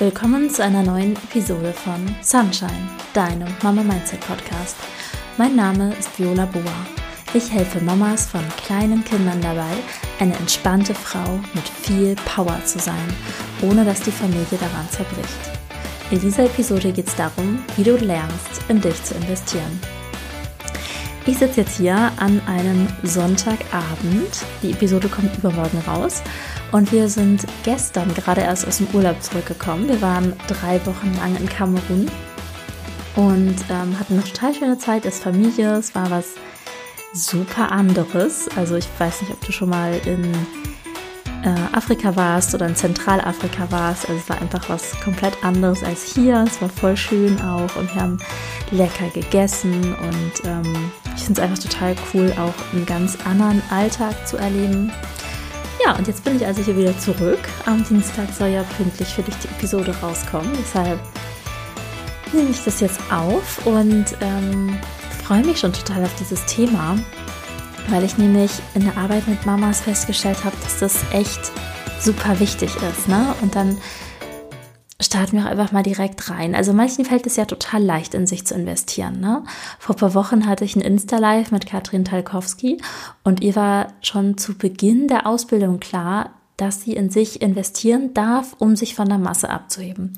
[0.00, 4.76] Willkommen zu einer neuen Episode von Sunshine, deinem Mama Mindset Podcast.
[5.36, 6.86] Mein Name ist Viola Boa.
[7.34, 9.74] Ich helfe Mamas von kleinen Kindern dabei,
[10.18, 13.14] eine entspannte Frau mit viel Power zu sein,
[13.60, 15.28] ohne dass die Familie daran zerbricht.
[16.10, 19.80] In dieser Episode geht es darum, wie du lernst, in dich zu investieren.
[21.26, 24.46] Ich sitze jetzt hier an einem Sonntagabend.
[24.62, 26.22] Die Episode kommt übermorgen raus.
[26.72, 29.88] Und wir sind gestern gerade erst aus dem Urlaub zurückgekommen.
[29.88, 32.06] Wir waren drei Wochen lang in Kamerun
[33.16, 35.72] und ähm, hatten eine total schöne Zeit als Familie.
[35.76, 36.26] Es war was
[37.12, 38.48] super anderes.
[38.56, 40.32] Also ich weiß nicht, ob du schon mal in
[41.42, 44.08] äh, Afrika warst oder in Zentralafrika warst.
[44.08, 46.44] Also es war einfach was komplett anderes als hier.
[46.46, 48.18] Es war voll schön auch und wir haben
[48.70, 54.28] lecker gegessen und ähm, ich finde es einfach total cool, auch einen ganz anderen Alltag
[54.28, 54.92] zu erleben.
[55.84, 57.40] Ja, und jetzt bin ich also hier wieder zurück.
[57.64, 60.50] Am Dienstag soll ja pünktlich für dich die Episode rauskommen.
[60.58, 61.00] Deshalb
[62.32, 64.78] nehme ich das jetzt auf und ähm,
[65.24, 66.98] freue mich schon total auf dieses Thema,
[67.88, 71.50] weil ich nämlich in der Arbeit mit Mamas festgestellt habe, dass das echt
[71.98, 73.08] super wichtig ist.
[73.08, 73.34] Ne?
[73.40, 73.78] Und dann
[75.00, 76.54] starten wir auch einfach mal direkt rein.
[76.54, 79.20] Also manchen fällt es ja total leicht, in sich zu investieren.
[79.20, 79.42] Ne?
[79.78, 82.78] Vor ein paar Wochen hatte ich ein Insta-Live mit Katrin Talkowski
[83.24, 88.54] und ihr war schon zu Beginn der Ausbildung klar, dass sie in sich investieren darf,
[88.58, 90.12] um sich von der Masse abzuheben.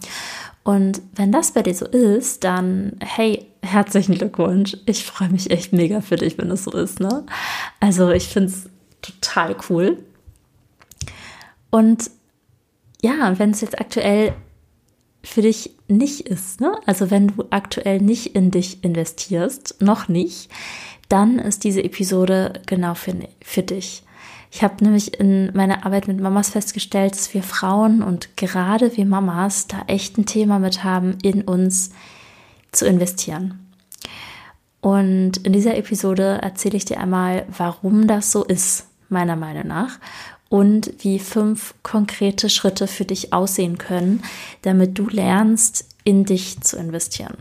[0.65, 4.77] Und wenn das bei dir so ist, dann hey, herzlichen Glückwunsch.
[4.87, 7.01] Ich freue mich echt mega für dich, wenn das so ist.
[7.01, 7.25] Ne?
[7.81, 8.69] Also ich finde es
[9.01, 9.99] total cool.
[11.71, 12.11] Und
[13.01, 14.35] ja, wenn es jetzt aktuell
[15.23, 16.79] für dich nicht ist, ne?
[16.87, 20.51] also wenn du aktuell nicht in dich investierst, noch nicht,
[21.09, 24.03] dann ist diese Episode genau für, für dich.
[24.51, 29.07] Ich habe nämlich in meiner Arbeit mit Mamas festgestellt, dass wir Frauen und gerade wir
[29.07, 31.91] Mamas da echt ein Thema mit haben, in uns
[32.71, 33.67] zu investieren.
[34.81, 39.99] Und in dieser Episode erzähle ich dir einmal, warum das so ist, meiner Meinung nach,
[40.53, 44.23] und wie fünf konkrete Schritte für dich aussehen können,
[44.61, 47.39] damit du lernst, in dich zu investieren.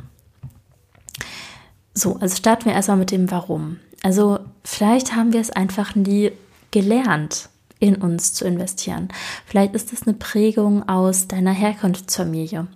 [1.94, 3.80] So, also starten wir erstmal mit dem Warum.
[4.02, 6.32] Also vielleicht haben wir es einfach nie
[6.72, 7.50] gelernt,
[7.80, 9.10] in uns zu investieren.
[9.46, 12.68] Vielleicht ist es eine Prägung aus deiner Herkunftsfamilie.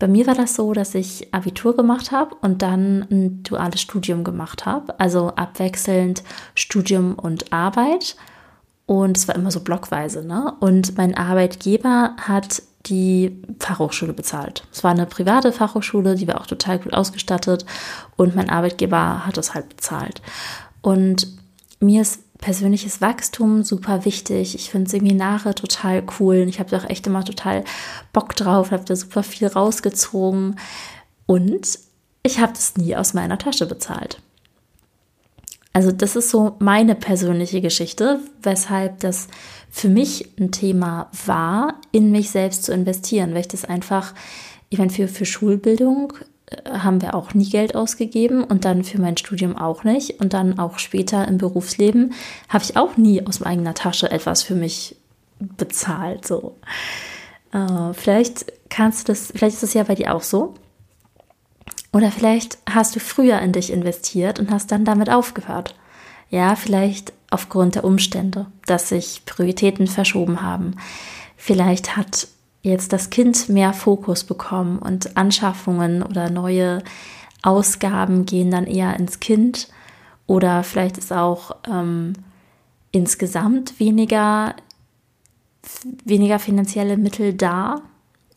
[0.00, 4.24] Bei mir war das so, dass ich Abitur gemacht habe und dann ein duales Studium
[4.24, 6.24] gemacht habe, also abwechselnd
[6.56, 8.16] Studium und Arbeit
[8.86, 10.54] und es war immer so blockweise, ne?
[10.60, 14.62] Und mein Arbeitgeber hat die Fachhochschule bezahlt.
[14.72, 17.66] Es war eine private Fachhochschule, die war auch total gut ausgestattet
[18.16, 20.22] und mein Arbeitgeber hat das halt bezahlt.
[20.82, 21.26] Und
[21.80, 24.54] mir ist persönliches Wachstum super wichtig.
[24.54, 26.46] Ich finde Seminare total cool.
[26.48, 27.64] Ich habe da auch echt immer total
[28.12, 30.56] Bock drauf, habe da super viel rausgezogen
[31.26, 31.78] und
[32.22, 34.20] ich habe das nie aus meiner Tasche bezahlt.
[35.76, 39.28] Also das ist so meine persönliche Geschichte, weshalb das
[39.68, 44.14] für mich ein Thema war, in mich selbst zu investieren, weil ich das einfach,
[44.70, 46.14] ich meine, für, für Schulbildung
[46.46, 50.32] äh, haben wir auch nie Geld ausgegeben und dann für mein Studium auch nicht und
[50.32, 52.14] dann auch später im Berufsleben
[52.48, 54.96] habe ich auch nie aus eigener Tasche etwas für mich
[55.38, 56.26] bezahlt.
[56.26, 56.56] So,
[57.52, 60.54] äh, vielleicht kannst du das, vielleicht ist es ja bei dir auch so.
[61.96, 65.74] Oder vielleicht hast du früher in dich investiert und hast dann damit aufgehört.
[66.28, 70.76] Ja, vielleicht aufgrund der Umstände, dass sich Prioritäten verschoben haben.
[71.38, 72.28] Vielleicht hat
[72.60, 76.82] jetzt das Kind mehr Fokus bekommen und Anschaffungen oder neue
[77.40, 79.68] Ausgaben gehen dann eher ins Kind.
[80.26, 82.12] Oder vielleicht ist auch ähm,
[82.92, 84.54] insgesamt weniger,
[86.04, 87.80] weniger finanzielle Mittel da,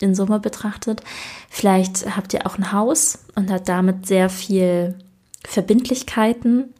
[0.02, 1.02] in Summe betrachtet.
[1.50, 4.96] Vielleicht habt ihr auch ein Haus und habt damit sehr viel
[5.46, 6.74] Verbindlichkeiten,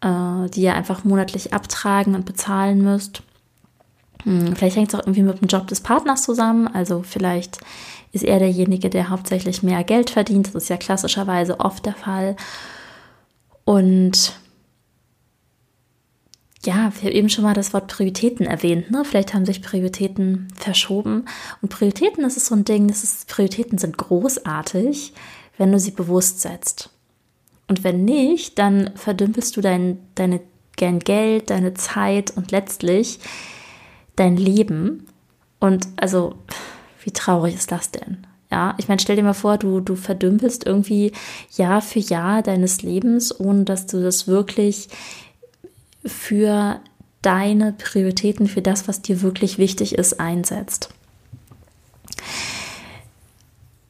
[0.00, 3.22] äh, die ihr einfach monatlich abtragen und bezahlen müsst.
[4.24, 6.68] Hm, vielleicht hängt es auch irgendwie mit dem Job des Partners zusammen.
[6.68, 7.58] Also vielleicht
[8.12, 10.48] ist er derjenige, der hauptsächlich mehr Geld verdient.
[10.48, 12.36] Das ist ja klassischerweise oft der Fall.
[13.64, 14.34] Und
[16.66, 18.90] ja, wir haben eben schon mal das Wort Prioritäten erwähnt.
[18.90, 19.04] Ne?
[19.04, 21.26] Vielleicht haben sich Prioritäten verschoben.
[21.62, 25.12] Und Prioritäten, das ist so ein Ding, das ist, Prioritäten sind großartig,
[25.58, 26.90] wenn du sie bewusst setzt.
[27.68, 30.40] Und wenn nicht, dann verdümpelst du dein, deine,
[30.76, 33.20] dein Geld, deine Zeit und letztlich
[34.16, 35.06] dein Leben.
[35.60, 36.34] Und also,
[37.02, 38.26] wie traurig ist das denn?
[38.50, 41.12] Ja, ich meine, stell dir mal vor, du, du verdümpelst irgendwie
[41.56, 44.88] Jahr für Jahr deines Lebens, ohne dass du das wirklich
[46.04, 46.80] für
[47.22, 50.90] deine Prioritäten, für das, was dir wirklich wichtig ist, einsetzt.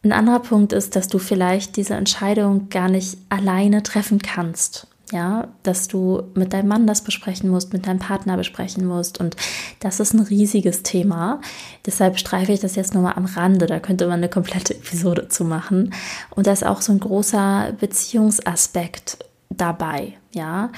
[0.05, 4.87] Ein anderer Punkt ist, dass du vielleicht diese Entscheidung gar nicht alleine treffen kannst.
[5.12, 9.20] Ja, dass du mit deinem Mann das besprechen musst, mit deinem Partner besprechen musst.
[9.20, 9.37] Und
[9.81, 11.40] das ist ein riesiges Thema.
[11.87, 13.67] Deshalb streife ich das jetzt nur mal am Rande.
[13.67, 15.94] Da könnte man eine komplette Episode zu machen.
[16.31, 19.19] Und da ist auch so ein großer Beziehungsaspekt
[19.50, 20.14] dabei.
[20.32, 20.72] Ja,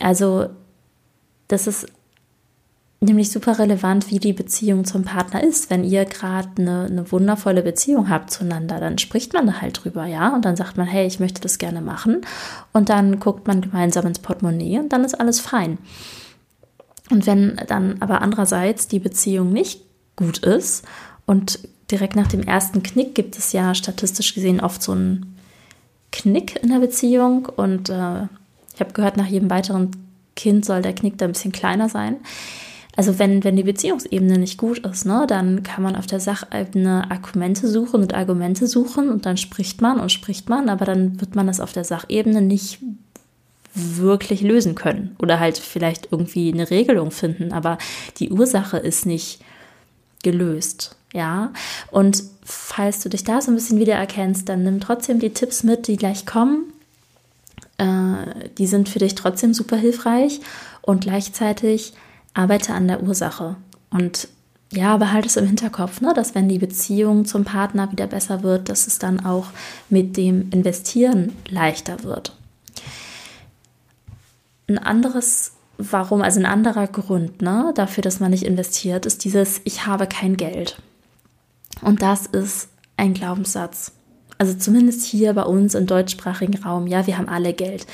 [0.00, 0.48] also
[1.48, 1.86] das ist
[3.00, 5.70] nämlich super relevant, wie die Beziehung zum Partner ist.
[5.70, 10.06] Wenn ihr gerade eine, eine wundervolle Beziehung habt zueinander, dann spricht man da halt drüber,
[10.06, 10.34] ja.
[10.34, 12.22] Und dann sagt man, hey, ich möchte das gerne machen.
[12.72, 15.78] Und dann guckt man gemeinsam ins Portemonnaie und dann ist alles fein.
[17.10, 19.82] Und wenn dann aber andererseits die Beziehung nicht
[20.16, 20.84] gut ist
[21.24, 21.60] und
[21.90, 25.38] direkt nach dem ersten Knick gibt es ja statistisch gesehen oft so einen
[26.12, 28.24] Knick in der Beziehung und äh,
[28.74, 29.90] ich habe gehört, nach jedem weiteren
[30.38, 32.16] Kind soll der Knick da ein bisschen kleiner sein.
[32.96, 37.10] Also wenn, wenn die Beziehungsebene nicht gut ist, ne, dann kann man auf der Sachebene
[37.10, 41.34] Argumente suchen und Argumente suchen und dann spricht man und spricht man, aber dann wird
[41.34, 42.78] man das auf der Sachebene nicht
[43.74, 47.78] wirklich lösen können oder halt vielleicht irgendwie eine Regelung finden, aber
[48.16, 49.40] die Ursache ist nicht
[50.22, 51.52] gelöst, ja.
[51.90, 55.86] Und falls du dich da so ein bisschen wiedererkennst, dann nimm trotzdem die Tipps mit,
[55.86, 56.72] die gleich kommen.
[57.78, 60.40] Äh, die sind für dich trotzdem super hilfreich
[60.82, 61.94] und gleichzeitig
[62.34, 63.56] arbeite an der Ursache.
[63.90, 64.28] Und
[64.72, 68.68] ja, behalte es im Hinterkopf, ne, dass wenn die Beziehung zum Partner wieder besser wird,
[68.68, 69.46] dass es dann auch
[69.88, 72.36] mit dem Investieren leichter wird.
[74.68, 79.60] Ein anderes Warum, also ein anderer Grund ne, dafür, dass man nicht investiert, ist dieses
[79.62, 80.82] Ich habe kein Geld.
[81.82, 83.92] Und das ist ein Glaubenssatz.
[84.40, 87.86] Also zumindest hier bei uns im deutschsprachigen Raum, ja, wir haben alle Geld.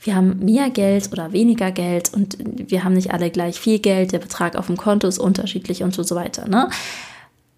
[0.00, 4.10] Wir haben mehr Geld oder weniger Geld und wir haben nicht alle gleich viel Geld.
[4.10, 6.48] Der Betrag auf dem Konto ist unterschiedlich und so weiter.
[6.48, 6.68] Ne?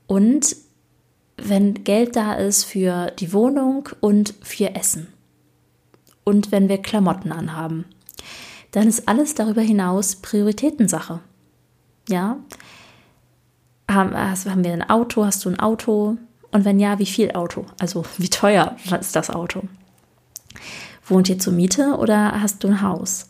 [0.06, 0.56] Und
[1.38, 5.08] wenn Geld da ist für die Wohnung und für Essen
[6.23, 7.87] und wenn wir Klamotten anhaben,
[8.73, 11.20] dann ist alles darüber hinaus Prioritätensache.
[12.08, 12.37] Ja,
[13.88, 15.25] haben wir ein Auto?
[15.25, 16.19] Hast du ein Auto?
[16.54, 17.66] Und wenn ja, wie viel Auto?
[17.80, 19.62] Also wie teuer ist das Auto?
[21.04, 23.26] Wohnt ihr zur Miete oder hast du ein Haus?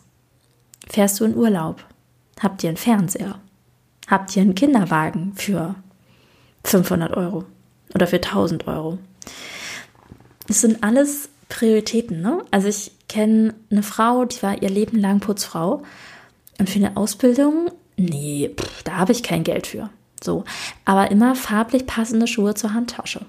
[0.87, 1.83] Fährst du in Urlaub?
[2.39, 3.39] Habt ihr einen Fernseher?
[4.07, 5.73] Habt ihr einen Kinderwagen für
[6.65, 7.45] 500 Euro
[7.95, 8.99] oder für 1000 Euro?
[10.45, 12.43] Das sind alles Prioritäten, ne?
[12.51, 15.81] Also ich kenne eine Frau, die war ihr Leben lang Putzfrau
[16.59, 19.89] und für eine Ausbildung, nee, pff, da habe ich kein Geld für.
[20.25, 20.43] So,
[20.83, 23.25] aber immer farblich passende Schuhe zur Handtasche.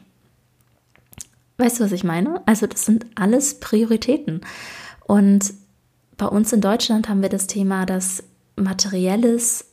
[1.59, 2.43] Weißt du, was ich meine?
[2.47, 4.41] Also das sind alles Prioritäten.
[5.07, 5.55] Und
[6.17, 8.25] bei uns in Deutschland haben wir das Thema, dass
[8.57, 9.67] Materielles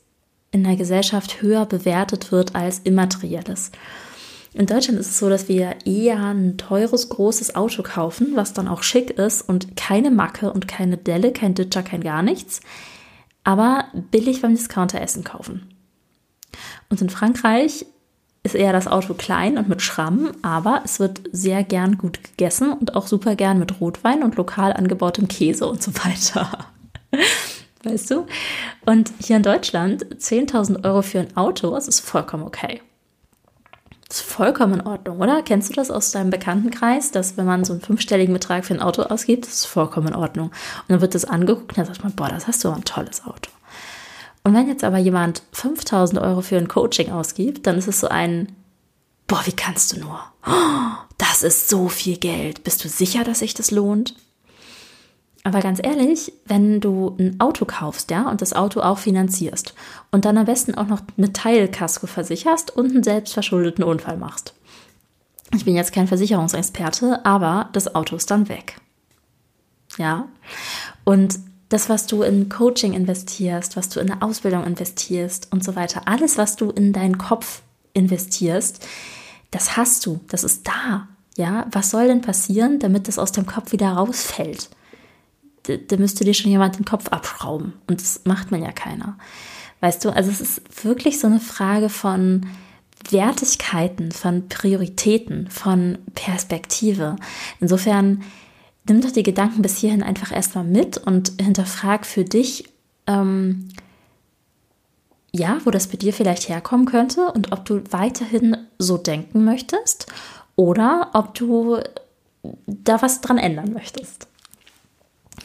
[0.51, 3.71] in der Gesellschaft höher bewertet wird als Immaterielles.
[4.53, 8.67] In Deutschland ist es so, dass wir eher ein teures, großes Auto kaufen, was dann
[8.67, 12.61] auch schick ist und keine Macke und keine Delle, kein Ditcher, kein gar nichts,
[13.43, 15.72] aber billig beim Discounter Essen kaufen.
[16.93, 17.87] Und in Frankreich
[18.43, 22.71] ist eher das Auto klein und mit Schramm, aber es wird sehr gern gut gegessen
[22.71, 26.67] und auch super gern mit Rotwein und lokal angebautem Käse und so weiter.
[27.83, 28.27] Weißt du?
[28.85, 32.83] Und hier in Deutschland 10.000 Euro für ein Auto, das ist vollkommen okay.
[34.07, 35.41] Das ist vollkommen in Ordnung, oder?
[35.41, 38.83] Kennst du das aus deinem Bekanntenkreis, dass wenn man so einen fünfstelligen Betrag für ein
[38.83, 40.49] Auto ausgibt, das ist vollkommen in Ordnung.
[40.49, 43.25] Und dann wird das angeguckt und dann sagt man, boah, das hast du ein tolles
[43.25, 43.49] Auto.
[44.43, 48.09] Und wenn jetzt aber jemand 5000 Euro für ein Coaching ausgibt, dann ist es so
[48.09, 48.51] ein,
[49.27, 50.19] boah, wie kannst du nur?
[51.17, 52.63] Das ist so viel Geld.
[52.63, 54.15] Bist du sicher, dass sich das lohnt?
[55.45, 59.73] Aber ganz ehrlich, wenn du ein Auto kaufst, ja, und das Auto auch finanzierst
[60.11, 64.53] und dann am besten auch noch mit Teilkasko versicherst und einen selbstverschuldeten Unfall machst.
[65.53, 68.79] Ich bin jetzt kein Versicherungsexperte, aber das Auto ist dann weg.
[69.97, 70.27] Ja.
[71.03, 71.39] Und
[71.73, 76.03] das, was du in Coaching investierst, was du in eine Ausbildung investierst und so weiter,
[76.05, 77.63] alles, was du in deinen Kopf
[77.93, 78.85] investierst,
[79.49, 81.07] das hast du, das ist da.
[81.35, 84.69] Ja, was soll denn passieren, damit das aus dem Kopf wieder rausfällt?
[85.63, 89.17] Da, da müsste dir schon jemand den Kopf abschrauben und das macht man ja keiner.
[89.79, 92.45] Weißt du, also es ist wirklich so eine Frage von
[93.09, 97.15] Wertigkeiten, von Prioritäten, von Perspektive.
[97.59, 98.21] Insofern
[98.87, 102.65] nimm doch die Gedanken bis hierhin einfach erstmal mit und hinterfrag für dich,
[103.07, 103.69] ähm,
[105.31, 110.07] ja, wo das bei dir vielleicht herkommen könnte und ob du weiterhin so denken möchtest
[110.55, 111.79] oder ob du
[112.67, 114.27] da was dran ändern möchtest.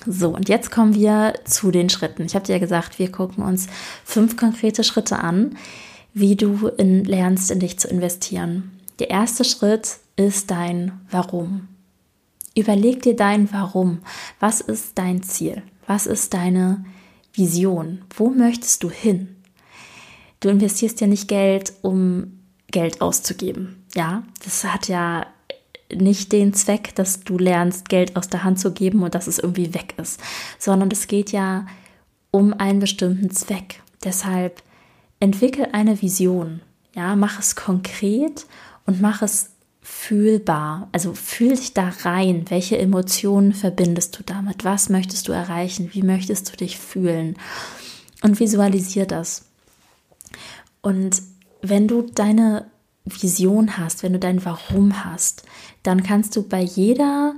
[0.07, 2.25] So, und jetzt kommen wir zu den Schritten.
[2.25, 3.69] Ich habe dir ja gesagt, wir gucken uns
[4.05, 5.57] fünf konkrete Schritte an,
[6.13, 8.73] wie du in, lernst, in dich zu investieren.
[8.99, 11.69] Der erste Schritt ist dein Warum.
[12.59, 14.01] Überleg dir dein Warum.
[14.41, 15.63] Was ist dein Ziel?
[15.87, 16.85] Was ist deine
[17.33, 18.03] Vision?
[18.17, 19.37] Wo möchtest du hin?
[20.41, 22.41] Du investierst ja nicht Geld, um
[22.73, 23.85] Geld auszugeben.
[23.95, 25.25] Ja, das hat ja
[25.95, 29.39] nicht den Zweck, dass du lernst, Geld aus der Hand zu geben und dass es
[29.39, 30.21] irgendwie weg ist,
[30.59, 31.65] sondern es geht ja
[32.33, 33.85] um einen bestimmten Zweck.
[34.03, 34.65] Deshalb
[35.21, 36.61] entwickel eine Vision.
[36.93, 38.47] Ja, mach es konkret
[38.85, 39.51] und mach es
[39.91, 40.89] fühlbar.
[40.93, 42.45] Also fühl dich da rein.
[42.51, 44.65] Welche Emotionen verbindest du damit?
[44.65, 45.91] Was möchtest du erreichen?
[45.93, 47.37] Wie möchtest du dich fühlen?
[48.23, 49.47] Und visualisier das.
[50.83, 51.23] Und
[51.63, 52.71] wenn du deine
[53.07, 55.45] Vision hast, wenn du dein Warum hast,
[55.83, 57.35] dann kannst du bei jeder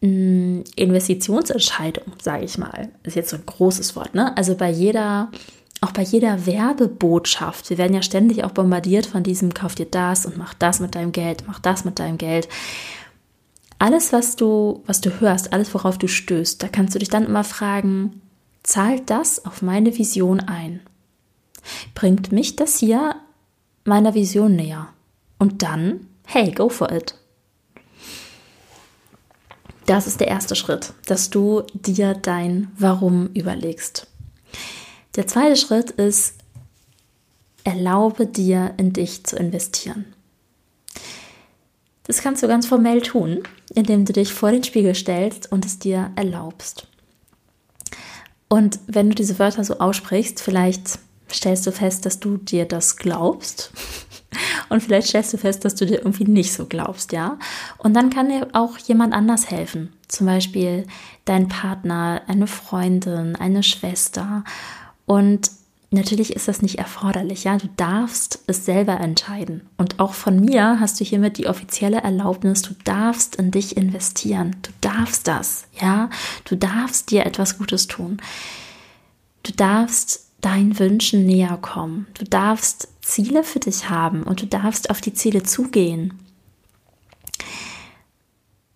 [0.00, 4.36] mm, Investitionsentscheidung, sage ich mal, ist jetzt so ein großes Wort, ne?
[4.36, 5.30] Also bei jeder,
[5.80, 10.26] auch bei jeder Werbebotschaft, wir werden ja ständig auch bombardiert von diesem, kauf dir das
[10.26, 12.48] und mach das mit deinem Geld, mach das mit deinem Geld.
[13.78, 17.26] Alles, was du, was du hörst, alles, worauf du stößt, da kannst du dich dann
[17.26, 18.20] immer fragen,
[18.64, 20.80] zahlt das auf meine Vision ein?
[21.94, 23.14] Bringt mich das hier
[23.84, 24.88] meiner Vision näher?
[25.38, 27.14] Und dann, hey, go for it.
[29.86, 34.08] Das ist der erste Schritt, dass du dir dein Warum überlegst.
[35.16, 36.34] Der zweite Schritt ist,
[37.64, 40.04] erlaube dir in dich zu investieren.
[42.04, 43.42] Das kannst du ganz formell tun,
[43.74, 46.86] indem du dich vor den Spiegel stellst und es dir erlaubst.
[48.48, 50.98] Und wenn du diese Wörter so aussprichst, vielleicht
[51.30, 53.72] stellst du fest, dass du dir das glaubst.
[54.70, 57.38] Und vielleicht stellst du fest, dass du dir irgendwie nicht so glaubst, ja.
[57.78, 59.94] Und dann kann dir auch jemand anders helfen.
[60.08, 60.86] Zum Beispiel
[61.24, 64.44] dein Partner, eine Freundin, eine Schwester.
[65.08, 65.50] Und
[65.90, 67.56] natürlich ist das nicht erforderlich, ja.
[67.56, 69.62] Du darfst es selber entscheiden.
[69.78, 74.54] Und auch von mir hast du hiermit die offizielle Erlaubnis, du darfst in dich investieren.
[74.62, 76.10] Du darfst das, ja.
[76.44, 78.18] Du darfst dir etwas Gutes tun.
[79.44, 82.06] Du darfst deinen Wünschen näher kommen.
[82.18, 86.12] Du darfst Ziele für dich haben und du darfst auf die Ziele zugehen.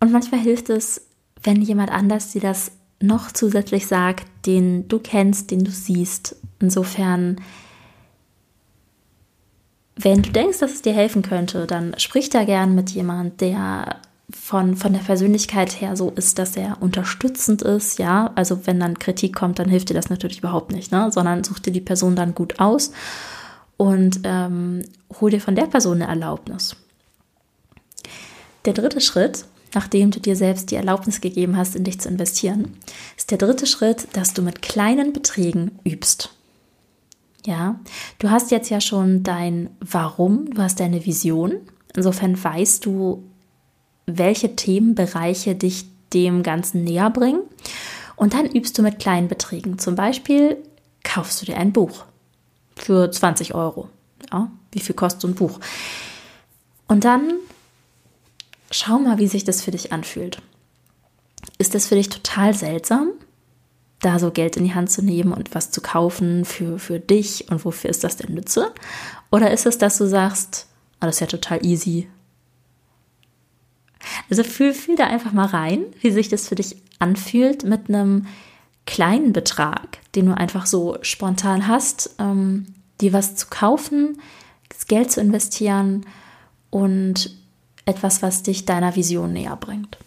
[0.01, 1.03] Und manchmal hilft es,
[1.43, 2.73] wenn jemand anders dir das
[3.03, 6.37] noch zusätzlich sagt, den du kennst, den du siehst.
[6.61, 7.41] Insofern,
[9.97, 13.97] wenn du denkst, dass es dir helfen könnte, dann sprich da gern mit jemand, der
[14.31, 18.33] von, von der Persönlichkeit her so ist, dass er unterstützend ist, ja.
[18.35, 21.11] Also wenn dann Kritik kommt, dann hilft dir das natürlich überhaupt nicht, ne?
[21.13, 22.93] Sondern such dir die Person dann gut aus
[23.77, 24.85] und ähm,
[25.21, 26.77] hol dir von der Person eine Erlaubnis.
[28.65, 29.45] Der dritte Schritt,
[29.75, 32.77] nachdem du dir selbst die Erlaubnis gegeben hast, in dich zu investieren,
[33.33, 36.31] der dritte Schritt, dass du mit kleinen Beträgen übst.
[37.47, 37.81] Ja,
[38.19, 41.55] du hast jetzt ja schon dein Warum, du hast deine Vision.
[41.97, 43.25] Insofern weißt du,
[44.07, 47.41] welche Themenbereiche dich dem Ganzen näher bringen.
[48.17, 49.79] Und dann übst du mit kleinen Beträgen.
[49.79, 50.59] Zum Beispiel
[51.03, 52.05] kaufst du dir ein Buch
[52.77, 53.89] für 20 Euro.
[54.31, 55.59] Ja, wie viel kostet so ein Buch?
[56.87, 57.33] Und dann
[58.71, 60.43] schau mal, wie sich das für dich anfühlt.
[61.59, 63.11] Ist das für dich total seltsam,
[64.01, 67.51] da so Geld in die Hand zu nehmen und was zu kaufen für, für dich
[67.51, 68.73] und wofür ist das denn Nütze?
[69.31, 70.67] Oder ist es, dass du sagst,
[71.01, 72.09] oh, das ist ja total easy,
[74.31, 78.27] also fühl, fühl da einfach mal rein, wie sich das für dich anfühlt mit einem
[78.87, 82.67] kleinen Betrag, den du einfach so spontan hast, ähm,
[83.01, 84.21] dir was zu kaufen,
[84.69, 86.07] das Geld zu investieren
[86.71, 87.37] und
[87.85, 89.99] etwas, was dich deiner Vision näher bringt.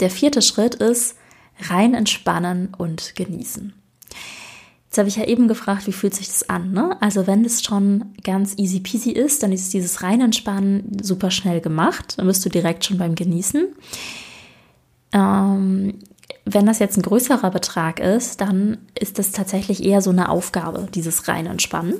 [0.00, 1.16] Der vierte Schritt ist
[1.60, 3.72] rein entspannen und genießen.
[4.86, 6.72] Jetzt habe ich ja eben gefragt, wie fühlt sich das an?
[6.72, 6.96] Ne?
[7.02, 12.14] Also wenn es schon ganz easy peasy ist, dann ist dieses Reinentspannen super schnell gemacht.
[12.16, 13.66] Dann bist du direkt schon beim Genießen.
[15.12, 15.98] Ähm,
[16.44, 20.88] wenn das jetzt ein größerer Betrag ist, dann ist das tatsächlich eher so eine Aufgabe,
[20.94, 21.94] dieses Reinentspannen.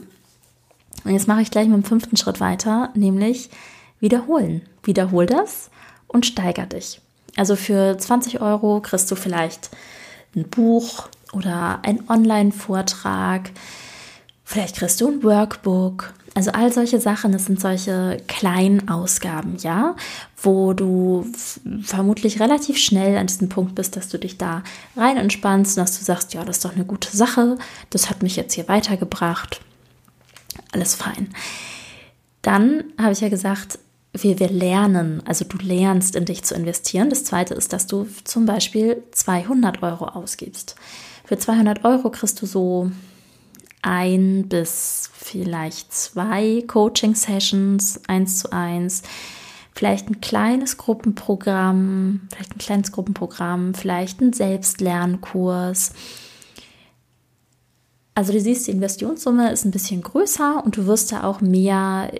[1.04, 3.50] Und jetzt mache ich gleich mit dem fünften Schritt weiter, nämlich
[4.00, 4.62] wiederholen.
[4.82, 5.70] Wiederhol das
[6.06, 7.00] und steiger dich.
[7.36, 9.70] Also für 20 Euro kriegst du vielleicht
[10.34, 13.50] ein Buch oder ein Online-Vortrag.
[14.44, 16.12] Vielleicht kriegst du ein Workbook.
[16.34, 19.96] Also all solche Sachen, das sind solche kleinen Ausgaben, ja,
[20.36, 21.26] wo du
[21.82, 24.62] vermutlich relativ schnell an diesem Punkt bist, dass du dich da
[24.96, 27.56] rein entspannst und dass du sagst, ja, das ist doch eine gute Sache,
[27.88, 29.62] das hat mich jetzt hier weitergebracht.
[30.72, 31.30] Alles fein.
[32.42, 33.78] Dann habe ich ja gesagt,
[34.22, 37.10] wir, wir lernen, also du lernst in dich zu investieren.
[37.10, 40.76] Das zweite ist, dass du zum Beispiel 200 Euro ausgibst.
[41.24, 42.90] Für 200 Euro kriegst du so
[43.82, 49.02] ein bis vielleicht zwei Coaching-Sessions, eins zu eins,
[49.74, 55.92] vielleicht ein kleines Gruppenprogramm, vielleicht ein kleines Gruppenprogramm, vielleicht ein Selbstlernkurs.
[58.14, 62.10] Also du siehst, die Investitionssumme ist ein bisschen größer und du wirst da auch mehr,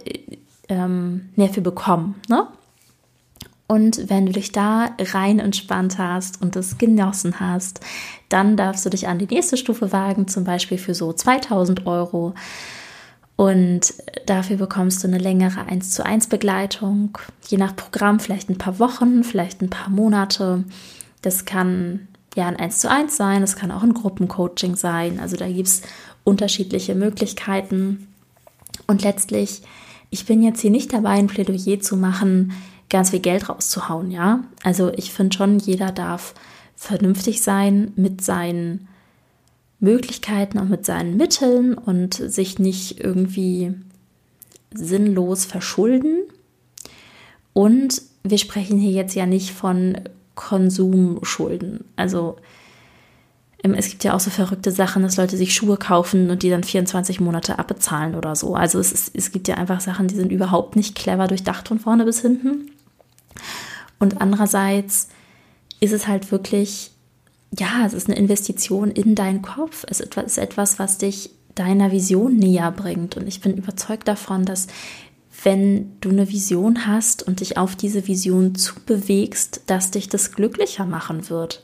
[0.69, 2.21] ähm, mehr für bekommen.
[2.29, 2.47] Ne?
[3.69, 7.81] Und wenn du dich da rein entspannt hast und das genossen hast,
[8.29, 12.35] dann darfst du dich an die nächste Stufe wagen, zum Beispiel für so 2000 Euro.
[13.35, 13.95] Und
[14.25, 17.19] dafür bekommst du eine längere 1 zu 1 Begleitung,
[17.49, 20.65] je nach Programm vielleicht ein paar Wochen, vielleicht ein paar Monate.
[21.23, 25.21] Das kann ja ein 1 zu 1 sein, das kann auch ein Gruppencoaching sein.
[25.21, 25.83] Also da gibt es
[26.25, 28.09] unterschiedliche Möglichkeiten.
[28.87, 29.63] Und letztlich,
[30.11, 32.53] ich bin jetzt hier nicht dabei, ein Plädoyer zu machen,
[32.89, 34.45] ganz viel Geld rauszuhauen, ja.
[34.63, 36.35] Also ich finde schon, jeder darf
[36.77, 38.89] vernünftig sein mit seinen
[39.81, 43.75] Möglichkeiten und mit seinen Mitteln und sich nicht irgendwie
[44.73, 46.23] sinnlos verschulden.
[47.53, 49.99] Und wir sprechen hier jetzt ja nicht von
[50.35, 51.85] Konsumschulden.
[51.97, 52.37] Also
[53.75, 56.65] es gibt ja auch so verrückte Sachen, dass Leute sich Schuhe kaufen und die dann
[56.65, 58.55] 24 Monate abbezahlen oder so.
[58.55, 61.79] Also es, ist, es gibt ja einfach Sachen, die sind überhaupt nicht clever durchdacht von
[61.79, 62.71] vorne bis hinten.
[63.99, 65.09] Und andererseits
[65.81, 66.91] ist es halt wirklich,
[67.59, 69.85] ja, es ist eine Investition in deinen Kopf.
[69.89, 73.17] Es ist etwas, was dich deiner Vision näher bringt.
[73.17, 74.67] Und ich bin überzeugt davon, dass
[75.43, 80.87] wenn du eine Vision hast und dich auf diese Vision zubewegst, dass dich das glücklicher
[80.87, 81.63] machen wird.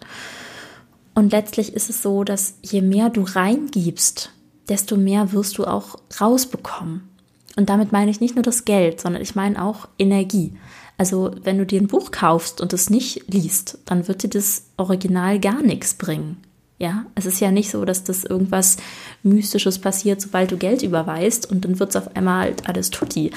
[1.14, 4.30] Und letztlich ist es so, dass je mehr du reingibst,
[4.68, 7.08] desto mehr wirst du auch rausbekommen.
[7.56, 10.54] Und damit meine ich nicht nur das Geld, sondern ich meine auch Energie.
[10.96, 14.64] Also wenn du dir ein Buch kaufst und es nicht liest, dann wird dir das
[14.76, 16.38] Original gar nichts bringen.
[16.78, 18.76] Ja, es ist ja nicht so, dass das irgendwas
[19.22, 23.30] Mystisches passiert, sobald du Geld überweist und dann wird es auf einmal halt alles tutti.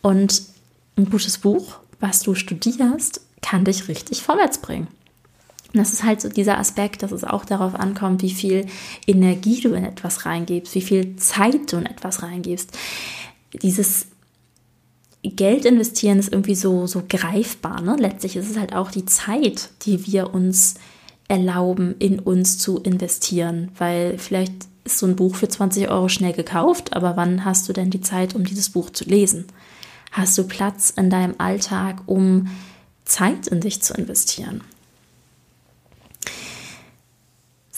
[0.00, 0.42] Und
[0.96, 4.86] ein gutes Buch, was du studierst, kann dich richtig vorwärts bringen.
[5.74, 8.66] Das ist halt so dieser Aspekt, dass es auch darauf ankommt, wie viel
[9.06, 12.70] Energie du in etwas reingibst, wie viel Zeit du in etwas reingibst.
[13.62, 14.06] Dieses
[15.22, 17.80] Geld investieren ist irgendwie so, so greifbar.
[17.80, 17.96] Ne?
[17.98, 20.74] Letztlich ist es halt auch die Zeit, die wir uns
[21.28, 23.70] erlauben, in uns zu investieren.
[23.76, 24.52] Weil vielleicht
[24.84, 28.02] ist so ein Buch für 20 Euro schnell gekauft, aber wann hast du denn die
[28.02, 29.46] Zeit, um dieses Buch zu lesen?
[30.12, 32.48] Hast du Platz in deinem Alltag, um
[33.04, 34.62] Zeit in dich zu investieren?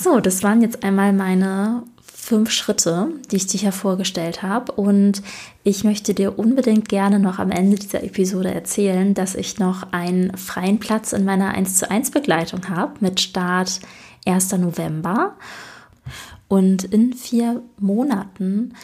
[0.06, 4.70] So, das waren jetzt einmal meine fünf Schritte, die ich dir hier vorgestellt habe.
[4.70, 5.20] Und
[5.64, 10.36] ich möchte dir unbedingt gerne noch am Ende dieser Episode erzählen, dass ich noch einen
[10.36, 13.80] freien Platz in meiner 1 zu 1 Begleitung habe mit Start
[14.24, 14.52] 1.
[14.58, 15.34] November.
[16.46, 18.74] Und in vier Monaten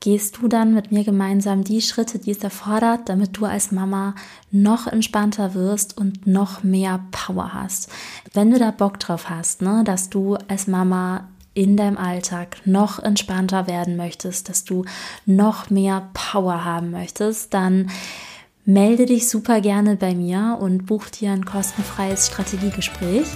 [0.00, 4.14] gehst du dann mit mir gemeinsam die Schritte, die es erfordert, damit du als Mama
[4.50, 7.90] noch entspannter wirst und noch mehr Power hast.
[8.32, 12.98] Wenn du da Bock drauf hast, ne, dass du als Mama in deinem Alltag noch
[12.98, 14.84] entspannter werden möchtest, dass du
[15.26, 17.90] noch mehr Power haben möchtest, dann
[18.64, 23.26] melde dich super gerne bei mir und buch dir ein kostenfreies Strategiegespräch.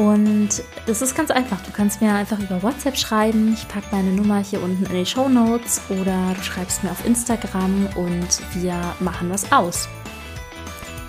[0.00, 1.60] Und es ist ganz einfach.
[1.60, 3.52] Du kannst mir einfach über WhatsApp schreiben.
[3.52, 7.04] Ich packe meine Nummer hier unten in die Show Notes oder du schreibst mir auf
[7.04, 9.90] Instagram und wir machen was aus.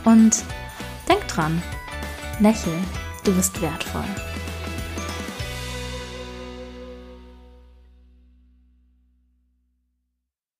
[0.04, 0.44] Und
[1.08, 1.64] denk dran,
[2.42, 2.74] lächel,
[3.24, 4.31] du bist wertvoll.